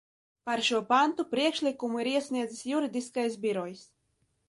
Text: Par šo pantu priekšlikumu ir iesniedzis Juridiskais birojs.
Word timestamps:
Par 0.49 0.63
šo 0.67 0.79
pantu 0.93 1.27
priekšlikumu 1.35 2.01
ir 2.07 2.11
iesniedzis 2.17 2.67
Juridiskais 2.73 3.41
birojs. 3.47 3.89